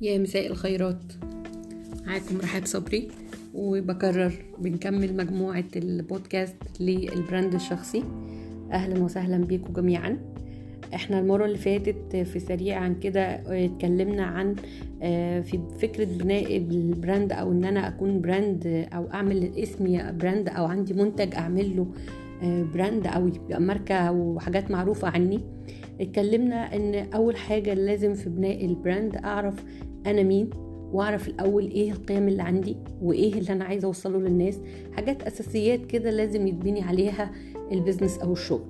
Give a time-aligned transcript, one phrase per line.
[0.00, 1.02] يا مساء الخيرات.
[2.06, 3.08] معاكم رحاب صبري
[3.54, 8.04] وبكرر بنكمل مجموعة البودكاست لل brand الشخصي.
[8.72, 10.18] أهلا وسهلا بيكم جميعا.
[10.94, 13.22] إحنا المرة اللي فاتت في سريعا كده
[13.64, 14.54] اتكلمنا عن
[15.42, 20.64] في فكرة بناء ال brand أو إن أنا أكون brand أو أعمل اسمي brand أو
[20.64, 21.86] عندي منتج أعمل له
[22.74, 25.40] brand أو يبقى ماركة أو حاجات معروفة عني.
[26.00, 29.64] اتكلمنا إن أول حاجة لازم في بناء ال brand أعرف
[30.10, 30.50] أنا مين
[30.92, 34.60] وأعرف الأول إيه القيم اللي عندي وإيه اللي أنا عايزة أوصله للناس.
[34.92, 37.30] حاجات أساسيات كده لازم يتبني عليها
[37.72, 38.64] ال business أو الشغل.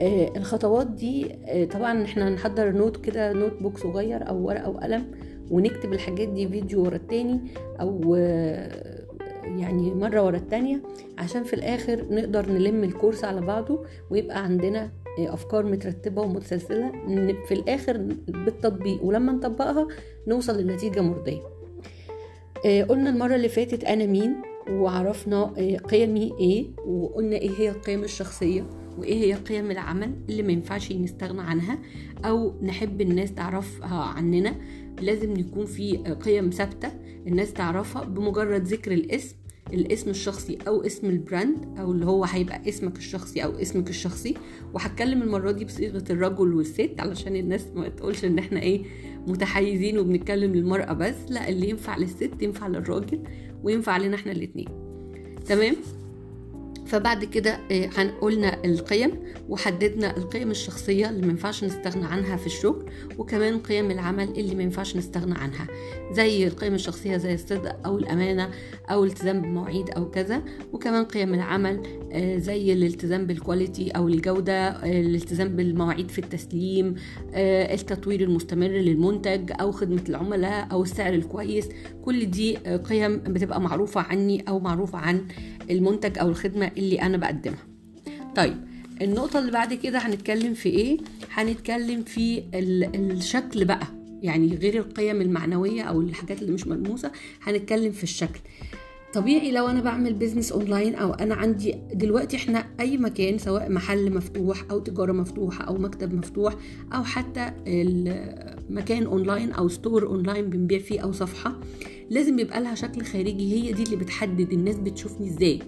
[0.00, 5.04] آه الخطوات دي آه طبعا إحنا هنحضر note كده notebook صغير أو ورقة وقلم
[5.50, 7.40] ونكتب الحاجات دي فيديو ورا التاني
[7.80, 8.98] أو آه
[9.44, 10.82] يعني مرة ورا التانية
[11.18, 16.92] عشان في الآخر نقدر نلم ال course على بعضه ويبقى عندنا أفكار مترتبة ومتسلسلة
[17.48, 17.96] في الآخر
[18.28, 19.88] بالتطبيق ولما نطبقها
[20.26, 21.42] نوصل لنتيجة مرضية.
[22.64, 24.36] قلنا المرة اللي فاتت أنا مين
[24.70, 25.44] وعرفنا
[25.90, 28.66] قيمي إيه وقلنا إيه هي القيم الشخصية
[28.98, 31.78] وإيه هي قيم العمل اللي ما ينفعش نستغنى عنها
[32.24, 34.54] أو نحب الناس تعرفها عننا.
[35.00, 36.88] لازم يكون في قيم ثابتة
[37.26, 39.36] الناس تعرفها بمجرد ذكر الاسم
[39.72, 44.34] الاسم الشخصي أو اسم البراند أو اللي هو هيبقى اسمك الشخصي أو اسمك الشخصي.
[44.74, 48.82] وهتكلم المرة دي بصيغة الرجل والست علشان الناس ما تقولش إن إحنا إيه
[49.26, 51.14] متحيزين وبنتكلم للمرأة بس.
[51.28, 53.22] لا اللي ينفع للست ينفع للراجل
[53.62, 54.68] وينفع لنا إحنا الاتنين.
[55.46, 55.76] تمام؟
[56.88, 57.58] فبعد كده
[58.20, 59.10] قلنا القيم
[59.48, 64.62] وحددنا القيم الشخصية اللي ما ينفعش نستغنى عنها في الشغل وكمان قيم العمل اللي ما
[64.62, 65.66] ينفعش نستغنى عنها.
[66.12, 68.50] زي القيم الشخصية زي الصدق أو الأمانة
[68.90, 70.42] أو الالتزام بمواعيد أو كذا
[70.72, 71.82] وكمان قيم العمل
[72.40, 76.94] زي الالتزام بالكواليتي أو الجودة الالتزام بالمواعيد في التسليم
[77.34, 81.68] التطوير المستمر للمنتج أو خدمة العملاء أو السعر الكويس.
[82.04, 85.24] كل دي قيم بتبقى معروفة عني أو معروفة عن
[85.70, 87.66] المنتج أو الخدمة اللي أنا بقدمها.
[88.36, 88.56] طيب
[89.02, 90.98] النقطة اللي بعد كده هنتكلم في إيه؟
[91.32, 92.42] هنتكلم في
[92.94, 93.86] الشكل بقى.
[94.22, 97.10] يعني غير القيم المعنوية أو الحاجات اللي مش ملموسة
[97.42, 98.40] هنتكلم في الشكل.
[99.14, 104.14] طبيعي لو أنا بعمل business online أو أنا عندي دلوقتي إحنا أي مكان سواء محل
[104.14, 106.54] مفتوح أو تجارة مفتوحة أو مكتب مفتوح
[106.94, 111.60] أو حتى المكان اونلاين أو store online بنبيع فيه أو صفحة
[112.10, 113.52] لازم يبقى لها شكل خارجي.
[113.54, 115.58] هي دي اللي بتحدد الناس بتشوفني إزاي.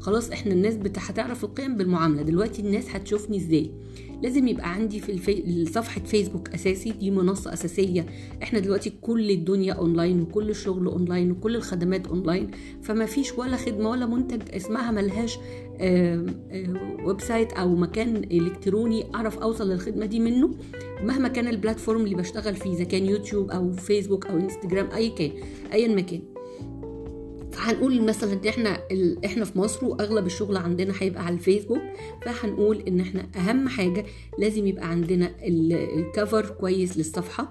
[0.00, 0.98] خلاص إحنا الناس بت...
[0.98, 2.22] هتعرف القيم بالمعاملة.
[2.22, 3.70] دلوقتي الناس هتشوفني إزاي؟
[4.22, 5.64] لازم يبقى عندي في الفي...
[5.66, 8.06] صفحة فيسبوك أساسي دي منصة أساسية.
[8.42, 12.50] إحنا دلوقتي كل الدنيا أونلاين وكل الشغل أونلاين وكل الخدمات أونلاين.
[12.82, 15.38] فما فيش ولا خدمة ولا منتج اسمها ملهاش
[15.80, 20.50] آه آه website أو مكان إلكتروني أعرف أوصل للخدمة دي منه
[21.02, 25.08] مهما كان ال platform اللي بشتغل فيه إذا كان يوتيوب أو فيسبوك أو إنستجرام أي
[25.10, 25.30] كان
[25.72, 26.20] ايا مكان
[27.58, 28.80] فهنقول مثلا إن إحنا
[29.24, 31.80] إحنا في مصر وأغلب الشغل عندنا هيبقى على الفيسبوك
[32.22, 34.04] فهنقول إن إحنا أهم حاجة
[34.38, 37.48] لازم يبقى عندنا ال cover كويس للصفحة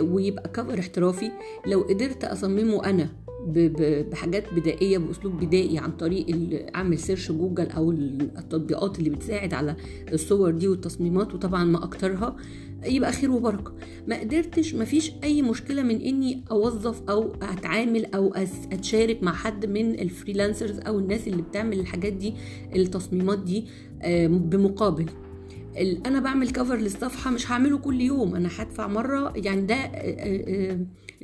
[0.00, 1.30] ويبقى cover احترافي.
[1.66, 3.08] لو قدرت أصممه أنا
[3.46, 6.26] بحاجات بدائية بأسلوب بدائي عن طريق
[6.74, 9.76] أعمل search جوجل أو التطبيقات اللي بتساعد على
[10.12, 12.36] الصور دي والتصميمات وطبعا ما أكترها
[12.84, 13.72] يبقى خير وبركة.
[14.08, 18.34] ما قدرتش ما فيش أي مشكلة من إني أوظف أو أتعامل أو
[18.72, 22.34] أتشارك مع حد من ال freelancers أو الناس اللي بتعمل الحاجات دي
[22.76, 23.64] التصميمات دي
[24.28, 25.06] بمقابل.
[26.06, 29.74] أنا بعمل cover للصفحة مش هعمله كل يوم أنا هدفع مرة يعني ده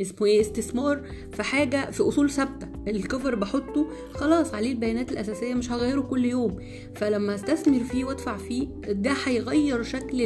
[0.00, 1.02] اسمه إيه استثمار
[1.32, 2.68] في حاجة في أصول ثابتة.
[2.88, 6.56] ال cover بحطه خلاص عليه البيانات الأساسية مش هغيره كل يوم.
[6.94, 10.22] فلما أستثمر فيه وأدفع فيه ده هيغير شكل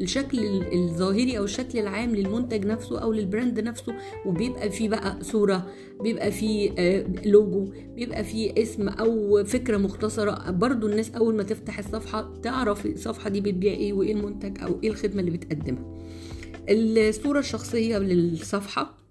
[0.00, 0.38] الشكل
[0.72, 3.94] الظاهري أو الشكل العام للمنتج نفسه أو لل brand نفسه.
[4.26, 5.66] وبيبقى فيه بقى صورة
[6.02, 6.70] بيبقى فيه
[7.24, 10.50] لوجو بيبقى فيه اسم أو فكرة مختصرة.
[10.50, 14.90] برضو الناس أول ما تفتح الصفحة تعرف الصفحة دي بتبيع إيه وإيه المنتج أو إيه
[14.90, 15.98] الخدمة اللي بتقدمها.
[16.68, 19.01] الصورة الشخصية للصفحة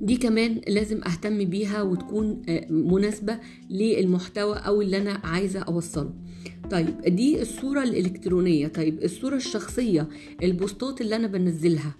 [0.00, 3.38] دي كمان لازم أهتم بيها وتكون مناسبة
[3.70, 6.12] للمحتوى أو اللي أنا عايزة أوصله.
[6.70, 8.68] طيب دي الصورة الإلكترونية.
[8.68, 10.08] طيب الصورة الشخصية
[10.42, 11.94] البوستات اللي أنا بنزلها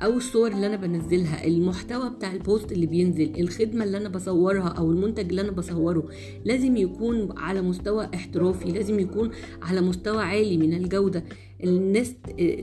[0.00, 4.90] أو الصور اللي أنا بنزلها المحتوى بتاع البوست اللي بينزل الخدمة اللي أنا بصورها أو
[4.90, 6.08] المنتج اللي أنا بصوره
[6.44, 9.30] لازم يكون على مستوى احترافي لازم يكون
[9.62, 11.24] على مستوى عالي من الجودة.
[11.64, 12.14] الناس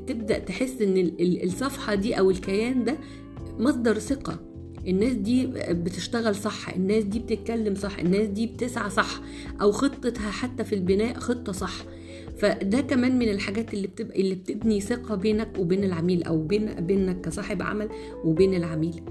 [0.07, 2.98] تبدأ تحس إن الصفحة دي أو الكيان ده
[3.60, 4.52] مصدر ثقة.
[4.88, 9.21] الناس دي بتشتغل صح الناس دي بتتكلم صح الناس دي بتسعى صح
[9.62, 11.74] أو خطتها حتى في البناء خطة صح.
[12.38, 17.21] فده كمان من الحاجات اللي بتبقى اللي بتبني ثقة بينك وبين العميل أو بين بينك
[17.21, 17.89] كصاحب عمل
[18.24, 19.01] وبين العميل.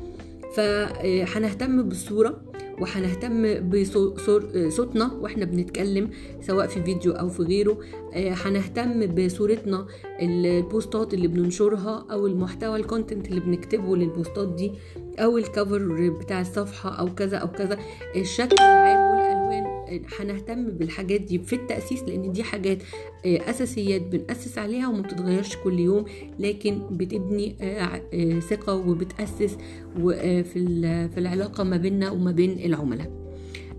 [0.56, 2.42] فهنهتم بالصورة
[2.80, 6.10] وهنهتم بصوتنا وإحنا بنتكلم
[6.40, 7.78] سواء في فيديو أو في غيره.
[8.14, 9.86] هنهتم بصورتنا
[10.22, 14.72] البوستات اللي بننشرها أو المحتوى الكونتنت اللي بنكتبه للبوستات دي
[15.18, 17.78] أو الكفر بتاع الصفحة أو كذا أو كذا.
[18.16, 19.11] الشكل العام
[20.20, 22.78] هنهتم بالحاجات دي في التأسيس لأن دي حاجات
[23.26, 26.04] أساسيات بنأسس عليها وما بتتغيرش كل يوم
[26.38, 27.56] لكن بتبني
[28.50, 29.56] ثقة وبتأسس
[29.96, 30.44] في
[31.14, 33.22] في العلاقة ما بيننا وما بين العملاء.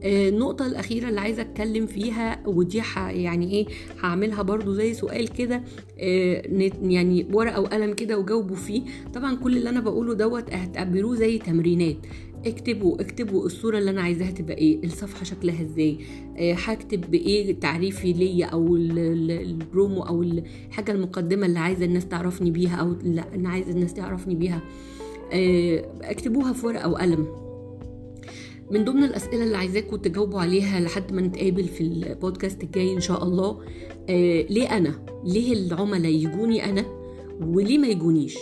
[0.06, 3.66] النقطة الأخيرة اللي عايزة أتكلم فيها ودي يعني إيه
[4.00, 5.64] هعملها برضو زي سؤال كده
[6.84, 8.82] يعني ورقة وقلم كده وجاوبوا فيه.
[9.14, 11.96] طبعا كل اللي أنا بقوله دوت هتعبروه زي تمرينات.
[12.46, 15.98] اكتبوا اكتبوا الصورة اللي أنا عايزاها تبقى إيه الصفحة شكلها إزاي
[16.38, 22.96] هكتب بإيه تعريفي ليا أو البرومو أو الحاجة المقدمة اللي عايزة الناس تعرفني بيها أو
[23.04, 24.62] لا أنا عايزة الناس تعرفني بيها
[26.02, 27.28] اكتبوها في ورقة وقلم
[28.72, 33.24] من ضمن الأسئلة اللي عايزاكم تجاوبوا عليها لحد ما نتقابل في البودكاست الجاي إن شاء
[33.24, 33.60] الله
[34.10, 36.86] آه ليه أنا؟ ليه العملاء يجوني أنا
[37.42, 38.38] وليه ما يجونيش؟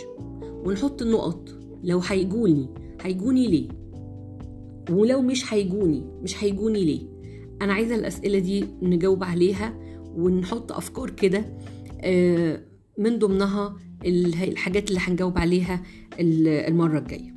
[0.64, 1.48] ونحط النقط
[1.84, 2.66] لو هيجوني
[3.02, 3.68] هيجوني ليه؟
[4.90, 7.00] ولو مش هيجوني مش هيجوني ليه؟
[7.62, 9.74] أنا عايزة الأسئلة دي نجاوب عليها
[10.16, 11.44] ونحط أفكار كده
[12.00, 12.60] آه
[12.98, 15.82] من ضمنها الحاجات اللي هنجاوب عليها
[16.20, 17.34] المرة الجاية.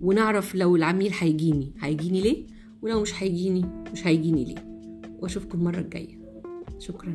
[0.00, 2.46] ونعرف لو العميل هيجيني هيجيني ليه؟
[2.82, 4.54] ولو مش هيجيني مش هيجيني ليه؟
[5.18, 6.18] وأشوفكم المرة الجاية.
[6.78, 7.14] شكرا.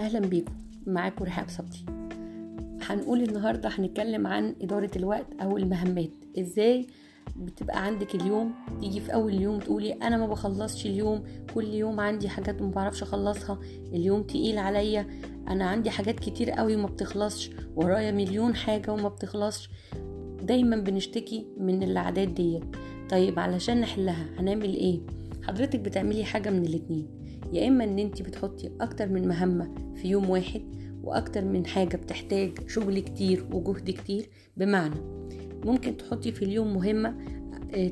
[0.00, 0.52] أهلا بيكم.
[0.86, 1.84] معاكم رحاب صبري.
[2.82, 6.10] هنقول النهارده هنتكلم عن إدارة الوقت أو المهمات.
[6.38, 6.86] إزاي
[7.36, 11.22] بتبقى عندك اليوم تيجي في أول يوم تقولي أنا ما بخلصش اليوم.
[11.54, 13.58] كل يوم عندي حاجات ما بعرفش أخلصها.
[13.92, 15.06] اليوم تقيل عليا.
[15.48, 17.50] أنا عندي حاجات كتير قوي ما بتخلصش.
[17.76, 19.70] ورايا مليون حاجة وما بتخلصش.
[20.42, 22.64] دايما بنشتكي من العادات ديت.
[23.10, 25.00] طيب علشان نحلها هنعمل إيه؟
[25.42, 27.23] حضرتك بتعملي حاجة من الاتنين.
[27.54, 30.62] يا إما إن انت بتحطي أكتر من مهمة في يوم واحد
[31.02, 34.94] وأكتر من حاجة بتحتاج شغل كتير وجهد كتير بمعنى
[35.64, 37.14] ممكن تحطي في اليوم مهمة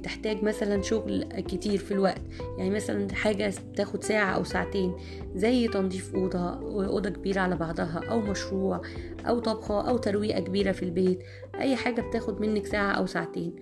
[0.02, 2.20] تحتاج مثلا شغل كتير في الوقت.
[2.58, 4.92] يعني مثلا حاجة بتاخد ساعة أو ساعتين
[5.34, 6.48] زي تنظيف أوضة
[6.86, 8.82] أوضة كبيرة على بعضها أو مشروع
[9.28, 11.22] أو طبخة أو ترويقة كبيرة في البيت
[11.60, 13.56] أي حاجة بتاخد منك ساعة أو ساعتين.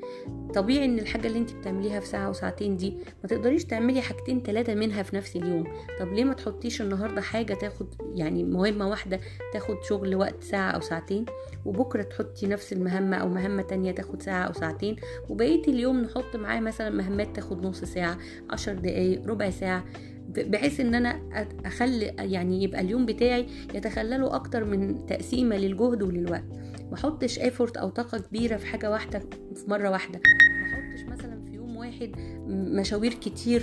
[0.54, 2.90] طبيعي إن الحاجة اللي انت بتعمليها في ساعة أو ساعتين دي
[3.22, 5.64] ما تقدريش تعملي حاجتين ثلاثة منها في نفس اليوم.
[6.00, 9.20] طب ليه ما تحطيش النهاردة حاجة تاخد يعني مهمة واحدة
[9.52, 11.24] تاخد شغل وقت ساعة أو ساعتين
[11.64, 14.96] وبكرة تحطي نفس المهمة أو مهمة تانية تاخد ساعة أو ساعتين
[15.28, 18.18] وبقية اليوم نحط معاه مثلا مهمات تاخد نص ساعة
[18.50, 19.84] عشر دقايق ربع ساعة
[20.28, 21.20] بحيث إن أنا
[21.66, 26.59] أخلي يعني يبقى اليوم بتاعي يتخلله أكتر من تقسيمة للجهد وللوقت.
[26.90, 29.18] ما احطش ايفورت أو طاقة كبيرة في حاجة واحدة
[29.54, 30.20] في مرة واحدة.
[30.60, 32.12] ما احطش مثلا في يوم واحد
[32.48, 33.60] مشاوير كتير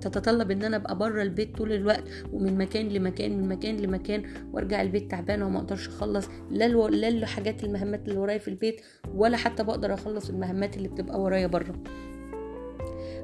[0.00, 4.22] تتطلب إن أنا أبقى بره البيت طول الوقت ومن مكان لمكان من مكان لمكان
[4.52, 8.80] وأرجع البيت تعبانة وما أقدرش أخلص لا لا الحاجات المهمات اللي ورايا في البيت
[9.14, 11.74] ولا حتى بقدر أخلص المهمات اللي بتبقى ورايا بره.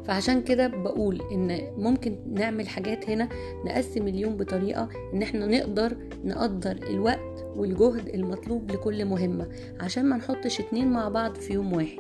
[0.05, 3.29] فعشان كده بقول إن ممكن نعمل حاجات هنا
[3.65, 9.49] نقسم اليوم بطريقة إن إحنا نقدر نقدر الوقت والجهد المطلوب لكل مهمة
[9.81, 11.99] عشان ما نحطش اتنين مع بعض في يوم واحد.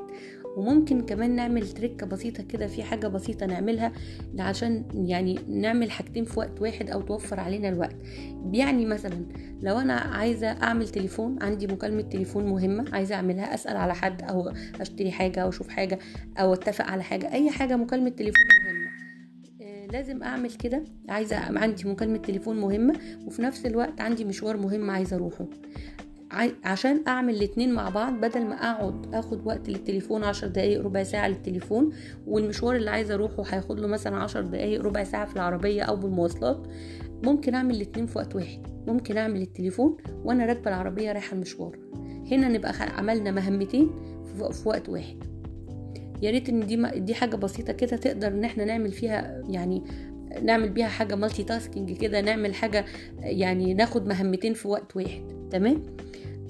[0.57, 3.93] وممكن كمان نعمل تركة بسيطة كده في حاجة بسيطة نعملها
[4.39, 7.97] عشان يعني نعمل حاجتين في وقت واحد أو توفر علينا الوقت.
[8.53, 9.27] يعني مثلا
[9.63, 14.53] لو أنا عايزة أعمل تليفون عندي مكالمة تليفون مهمة عايزة أعملها أسأل على حد أو
[14.81, 15.99] أشتري حاجة أو أشوف حاجة
[16.39, 18.93] أو أتفق على حاجة أي حاجة مكالمة تليفون مهمة.
[19.93, 20.85] لازم أعمل كده.
[21.09, 22.95] عايزة عندي مكالمة تليفون مهمة
[23.27, 25.47] وفي نفس الوقت عندي مشوار مهم عايزة أروحه.
[26.65, 31.29] عشان أعمل الاتنين مع بعض بدل ما أقعد آخد وقت للتليفون عشر دقايق ربع ساعة
[31.29, 31.91] للتليفون
[32.27, 36.67] والمشوار اللي عايزة أروحه هياخد له مثلا عشر دقايق ربع ساعة في العربية أو بالمواصلات.
[37.25, 38.67] ممكن أعمل الاتنين في وقت واحد.
[38.87, 41.79] ممكن أعمل التليفون وأنا راكبة العربية رايحة المشوار.
[42.31, 43.91] هنا نبقى عملنا مهمتين
[44.37, 45.25] في وقت واحد.
[46.23, 49.83] يا ريت إن دي دي حاجة بسيطة كده تقدر إن إحنا نعمل فيها يعني
[50.43, 52.85] نعمل بيها حاجة multitasking كده نعمل حاجة
[53.19, 55.83] يعني ناخد مهمتين في وقت واحد تمام؟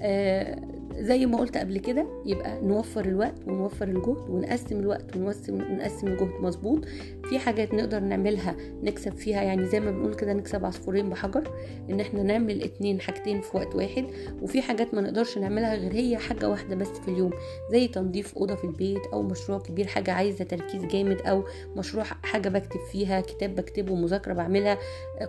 [0.01, 0.59] آه
[0.99, 6.41] زي ما قلت قبل كده يبقى نوفر الوقت ونوفر الجهد ونقسم الوقت ونقسم ونقسم الجهد
[6.41, 6.85] مظبوط.
[7.29, 11.51] في حاجات نقدر نعملها نكسب فيها يعني زي ما بنقول كده نكسب عصفورين بحجر
[11.89, 14.05] إن إحنا نعمل اتنين حاجتين في وقت واحد.
[14.41, 17.31] وفي حاجات ما نقدرش نعملها غير هي حاجة واحدة بس في اليوم
[17.71, 21.43] زي تنظيف أوضة في البيت أو مشروع كبير حاجة عايزة تركيز جامد أو
[21.75, 24.77] مشروع حاجة بكتب فيها كتاب بكتبه مذاكرة بعملها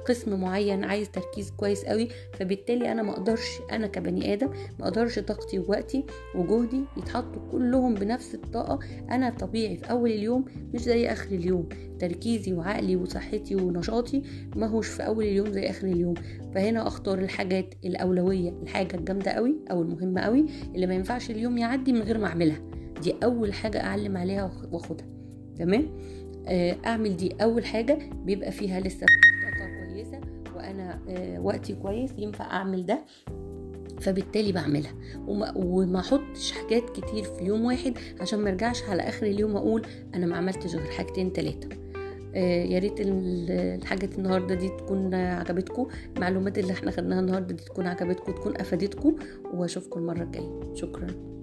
[0.06, 5.18] قسم معين عايز تركيز كويس قوي فبالتالي أنا ما أقدرش أنا كبني آدم ما أقدرش
[5.18, 8.78] طاقتي ووقتي وجهدي يتحطوا كلهم بنفس الطاقة.
[9.10, 10.44] أنا طبيعي في أول اليوم
[10.74, 11.68] مش زي آخر اليوم.
[11.98, 14.22] تركيزي وعقلي وصحتي ونشاطي
[14.56, 16.14] ما هوش في أول اليوم زي آخر اليوم.
[16.54, 21.92] فهنا أختار الحاجات الأولوية الحاجة الجامدة قوي أو المهمة قوي اللي ما ينفعش اليوم يعدي
[21.92, 22.58] من غير ما أعملها.
[23.02, 25.06] دي أول حاجة أعلم عليها وأخدها.
[25.58, 25.88] تمام؟
[26.86, 30.20] أعمل دي أول حاجة بيبقى فيها لسه طاقة كويسة
[30.56, 31.00] وأنا
[31.40, 33.04] وقتي كويس ينفع أعمل ده.
[34.04, 34.94] فبالتالي بعملها.
[35.26, 39.82] وما, وما احطش حاجات كتير في يوم واحد عشان ما ارجعش على اخر اليوم أقول
[40.14, 41.68] أنا ما عملتش غير حاجتين تلاتة.
[42.34, 47.86] آه يا ريت الحاجات النهارده دي تكون عجبتكم المعلومات اللي إحنا خدناها النهارده دي تكون
[47.86, 49.16] عجبتكم تكون افادتكم
[49.54, 50.74] وأشوفكم المرة الجاية.
[50.74, 51.33] شكرا.